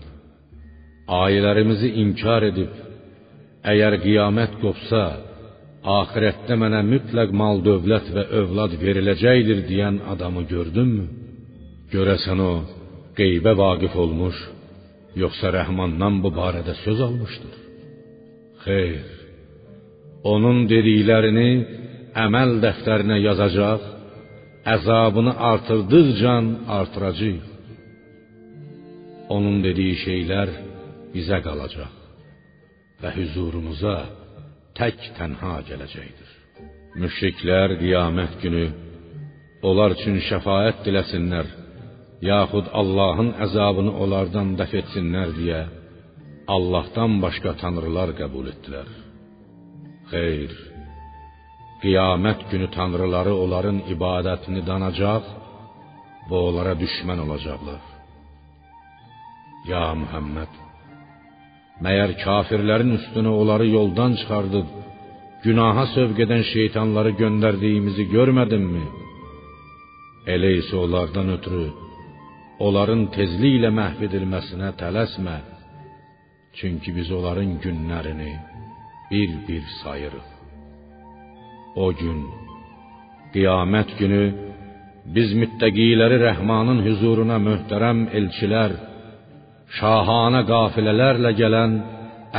ayələrimizi 1.12 1.90
inkar 2.00 2.46
edib 2.48 2.72
əgər 3.72 3.98
qiyamət 4.06 4.54
qopsa, 4.62 5.02
axirətdə 5.98 6.56
mənə 6.62 6.80
mütləq 6.88 7.34
mal, 7.42 7.60
dövlət 7.66 8.08
və 8.16 8.24
övlad 8.40 8.78
veriləcəkdir 8.86 9.66
deyən 9.68 10.00
adamı 10.14 10.46
gördünmü? 10.54 11.10
Görəsən 11.92 12.46
o 12.46 12.54
qeybə 13.20 13.52
vaqif 13.64 14.00
olmuş, 14.06 14.40
yoxsa 15.24 15.52
Rəhmandan 15.58 16.24
bu 16.24 16.32
barədə 16.40 16.78
söz 16.86 17.04
almışdır? 17.10 17.60
Xeyr. 18.64 19.06
Onun 20.24 20.70
dediklərini 20.72 21.50
əməl 22.28 22.62
dəftərinə 22.64 23.20
yazacaq, 23.28 23.88
əzabını 24.78 25.36
artırdıqca 25.52 26.36
artıracaq. 26.80 27.51
Onun 29.36 29.62
dediyi 29.66 29.96
şeylər 30.06 30.50
bizə 31.14 31.40
qalacaq 31.46 31.94
və 33.02 33.10
huzurumuza 33.18 33.98
tək 34.78 35.12
tənha 35.18 35.56
gələcəkdir. 35.70 36.32
Müşriklər 37.02 37.78
qiyamət 37.82 38.34
günü 38.44 38.66
onlar 39.70 39.96
üçün 39.98 40.18
şəfaət 40.30 40.82
diləsinlər 40.86 41.52
yaxud 42.26 42.68
Allahın 42.82 43.32
əzabını 43.46 43.94
onlardan 44.04 44.56
dəf 44.60 44.74
etsinlər 44.82 45.32
deyə 45.38 45.62
Allahdan 46.56 47.20
başqa 47.24 47.54
tanrılar 47.62 48.12
qəbul 48.20 48.50
etdilər. 48.54 48.90
Xeyr. 50.12 50.52
Qiyamət 51.84 52.42
günü 52.52 52.68
tanrıları 52.78 53.34
onların 53.44 53.80
ibadətini 53.94 54.62
danacaq 54.68 55.32
və 56.30 56.44
onlara 56.50 56.76
düşmən 56.84 57.24
olacaqlar. 57.26 57.91
Ya 59.70 59.82
Muhammed, 59.94 60.54
məyər 61.86 62.16
kafirlərin 62.24 62.96
üstünə 62.96 63.30
onları 63.42 63.68
yoldan 63.70 64.16
çıxardıb 64.18 64.72
günaha 65.44 65.86
sövq 65.96 66.24
edən 66.26 66.42
şeytanları 66.54 67.12
göndərdiyimizi 67.22 68.08
görmədinmi? 68.16 68.84
Elə 70.34 70.52
isə 70.64 70.82
onlardan 70.82 71.30
ötürü 71.38 71.68
onların 72.66 73.08
tezliklə 73.16 73.70
məhv 73.80 74.04
edilməsinə 74.10 74.74
tələsmə. 74.82 75.38
Çünki 76.58 76.90
biz 76.98 77.14
onların 77.18 77.56
günlərini 77.64 78.34
bir-bir 79.12 79.64
sayırıq. 79.82 80.28
O 81.86 81.88
gün 82.02 82.20
qiyamət 83.34 83.98
günü 84.02 84.24
biz 85.16 85.38
müttəqiləri 85.42 86.18
Rəhmanın 86.30 86.82
huzuruna 86.88 87.38
möhtərəm 87.50 88.10
elçilər, 88.18 88.74
şahanə 89.78 90.42
qafilələrlə 90.50 91.32
gələn 91.40 91.78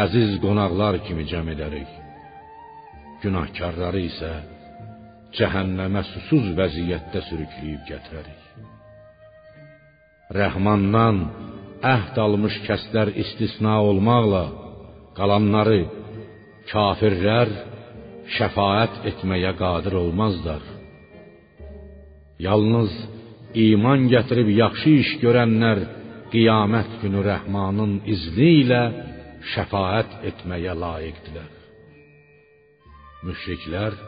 əziz 0.04 0.38
qonaqlar 0.44 0.98
kimi 1.06 1.24
cəm 1.30 1.48
edərik. 1.54 1.90
Günahkarları 3.22 4.02
isə 4.08 4.32
cəhənnəmə 5.36 6.02
susuz 6.10 6.50
vəziyyətdə 6.58 7.22
sürükləyib 7.28 7.86
gətirərik. 7.88 8.42
Rəhmandan 10.36 11.18
əhd 11.94 12.18
almış 12.24 12.58
kəslər 12.66 13.12
istisna 13.22 13.78
olmaqla 13.88 14.44
qalanları 15.16 15.82
kafirlər 16.72 17.50
şəfaət 18.36 19.02
etməyə 19.10 19.52
qadir 19.60 19.96
olmazlar. 20.02 20.62
Yalnız 22.46 22.92
iman 23.66 24.08
gətirib 24.12 24.48
yaxşı 24.62 24.94
iş 25.02 25.10
görənlər 25.24 25.82
qiyamət 26.32 27.00
günü 27.02 27.20
Rəhmanın 27.30 27.92
izni 28.14 28.50
ilə 28.62 28.82
şəfaət 29.52 30.10
etməyə 30.30 30.74
layiqdilər. 30.84 31.50
Müşriklər 33.26 33.98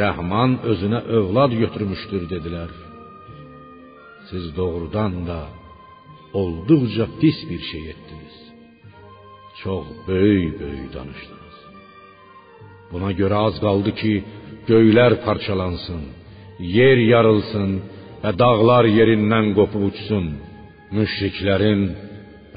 Rəhman 0.00 0.52
özünə 0.70 1.00
övlad 1.18 1.52
götürmüşdür 1.62 2.28
dedilər. 2.32 2.70
Siz 4.28 4.44
doğrudan 4.56 5.14
da 5.28 5.40
olduqca 6.40 7.06
pis 7.20 7.38
bir 7.50 7.62
şey 7.70 7.82
etdiniz. 7.92 8.36
Çox 9.62 9.86
böyük-böyük 10.08 10.88
danışdınız. 10.94 11.56
Buna 12.92 13.10
görə 13.20 13.36
az 13.46 13.56
qaldı 13.64 13.92
ki, 14.00 14.12
göylər 14.70 15.12
parçalansın, 15.26 16.02
yer 16.78 16.98
yarılsın 17.12 17.70
və 18.22 18.30
dağlar 18.42 18.86
yerindən 18.98 19.46
qopub 19.58 19.82
uçsun. 19.90 20.26
Müşriklərin 20.90 21.82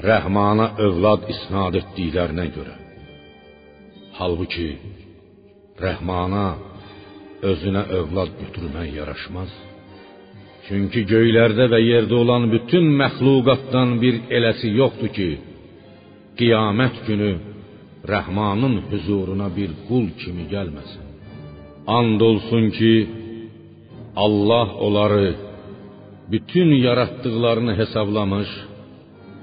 Rəhmana 0.02 0.66
övlad 0.86 1.28
isnad 1.34 1.76
etdiklərinə 1.80 2.46
görə. 2.56 2.74
Halbuki 4.18 4.70
Rəhmana 5.84 6.46
özünə 7.50 7.84
övlad 8.00 8.32
götürmək 8.40 8.88
yaraşmaz. 8.98 9.52
Çünki 10.66 11.04
göylərdə 11.12 11.68
və 11.72 11.80
yerdə 11.84 12.14
olan 12.22 12.48
bütün 12.54 12.90
məxluqatdan 13.00 13.98
bir 14.02 14.20
eləsi 14.36 14.72
yoxdur 14.80 15.14
ki, 15.16 15.30
qiyamət 16.38 16.96
günü 17.06 17.32
Rəhmanın 18.12 18.76
huzuruna 18.90 19.48
bir 19.58 19.70
qul 19.86 20.06
kimi 20.20 20.48
gəlməsin. 20.54 21.04
And 21.98 22.20
olsun 22.20 22.70
ki, 22.78 22.94
Allah 24.24 24.68
onları 24.86 25.43
bütün 26.32 26.70
yaratdıqlarını 26.86 27.74
hesablamış 27.80 28.50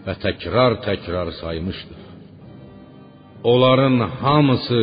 və 0.06 0.14
təkrar-təkrar 0.26 1.30
saymışdır. 1.42 2.02
Onların 3.52 3.98
hamısı 4.22 4.82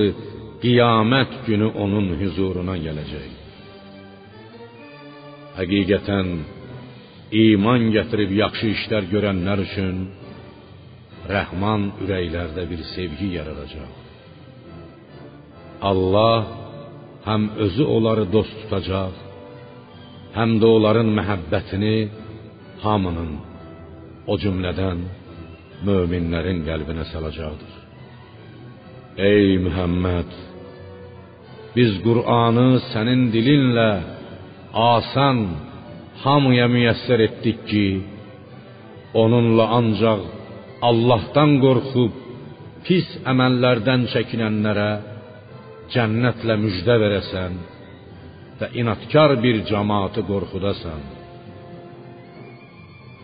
qiyamət 0.62 1.32
günü 1.46 1.68
onun 1.84 2.06
huzuruna 2.20 2.76
gələcək. 2.86 3.28
Həqiqətən 5.58 6.28
iman 7.44 7.90
gətirib 7.96 8.32
yaxşı 8.42 8.72
işlər 8.76 9.10
görənlər 9.14 9.62
üçün 9.66 9.96
Rəhman 11.34 11.82
ürəklərdə 12.04 12.64
bir 12.70 12.82
sevgi 12.94 13.28
yaradacaq. 13.38 13.90
Allah 15.90 16.38
həm 17.28 17.42
özü 17.64 17.84
onları 17.96 18.24
dost 18.32 18.54
tutacaq, 18.62 19.14
həm 20.36 20.50
də 20.60 20.66
onların 20.76 21.10
məhəbbətini 21.18 21.96
hamının, 22.84 23.32
o 24.30 24.34
cümlədən 24.42 24.98
möminlərin 25.86 26.60
qəlbinə 26.68 27.04
salacaqdır. 27.12 27.72
Ey 29.30 29.58
Muhammed, 29.66 30.30
biz 31.76 31.92
Qur'anı 32.06 32.68
sənin 32.92 33.22
dilinlə 33.34 33.90
asan 34.94 35.38
hamıya 36.22 36.66
müyəssər 36.74 37.20
etdik 37.28 37.58
ki, 37.70 37.86
onunla 39.22 39.66
ancaq 39.78 40.22
Allahdan 40.88 41.52
qorxub 41.64 42.12
pis 42.86 43.08
əməllərdən 43.32 44.06
çəkinənlərə 44.12 44.90
cənnətlə 45.94 46.54
müjdə 46.64 46.94
verəsən 47.02 47.56
və 48.58 48.68
inatkar 48.80 49.36
bir 49.44 49.56
cemaatı 49.70 50.22
qorxudasan. 50.30 51.02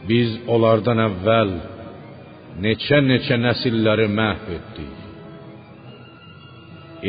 Biz 0.09 0.31
onlardan 0.55 1.01
əvvəl 1.09 1.53
neçə-neçə 2.65 3.37
nəsilləri 3.47 4.09
məhv 4.19 4.51
etdik. 4.59 4.97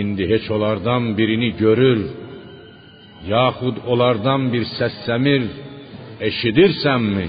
İndi 0.02 0.24
heç 0.32 0.46
onlardan 0.56 1.04
birini 1.18 1.52
görür, 1.64 2.02
yaxud 3.36 3.78
onlardan 3.92 4.42
bir 4.54 4.64
səssəmir 4.78 5.44
eşidirsənmi? 6.30 7.28